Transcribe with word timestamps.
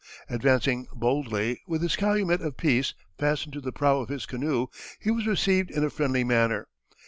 Advancing 0.31 0.87
boldly, 0.91 1.61
with 1.67 1.83
his 1.83 1.95
calumet 1.95 2.41
of 2.41 2.57
peace 2.57 2.95
fastened 3.19 3.53
to 3.53 3.61
the 3.61 3.71
prow 3.71 3.99
of 3.99 4.09
his 4.09 4.25
canoe, 4.25 4.65
he 4.99 5.11
was 5.11 5.27
received 5.27 5.69
in 5.69 5.83
a 5.83 5.91
friendly 5.91 6.23
manner. 6.23 6.67